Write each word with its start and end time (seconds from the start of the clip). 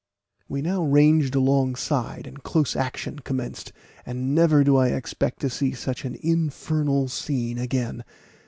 We 0.49 0.63
now 0.63 0.81
ranged 0.83 1.35
alongside, 1.35 2.25
and 2.25 2.41
close 2.41 2.75
action 2.75 3.19
commenced, 3.19 3.71
and 4.03 4.33
never 4.33 4.63
do 4.63 4.75
I 4.75 4.87
expect 4.87 5.41
to 5.41 5.49
see 5.51 5.73
such 5.73 6.05
an 6.05 6.15
infernal 6.23 7.07
scene 7.07 7.59
again. 7.59 8.03